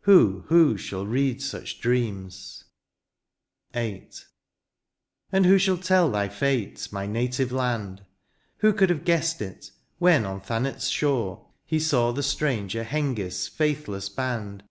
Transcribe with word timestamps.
who, 0.00 0.42
who 0.48 0.76
shall 0.76 1.06
read 1.06 1.40
such 1.40 1.78
dreams? 1.80 2.64
THE 3.70 3.78
FUTURE. 3.78 3.92
135 3.94 4.18
VIII. 5.30 5.38
And 5.38 5.46
who 5.46 5.58
shall 5.58 5.76
tell 5.76 6.10
thy 6.10 6.28
fate, 6.28 6.88
my 6.90 7.06
native 7.06 7.52
land? 7.52 8.02
Who 8.56 8.72
could 8.72 8.90
have 8.90 9.04
guessed 9.04 9.40
it, 9.40 9.70
when 10.00 10.26
on 10.26 10.40
Thanet's 10.40 10.88
shore 10.88 11.46
He 11.64 11.78
saw 11.78 12.10
the 12.10 12.24
stranger 12.24 12.82
Hengisf 12.82 13.42
s 13.46 13.46
faithless 13.46 14.08
band. 14.08 14.64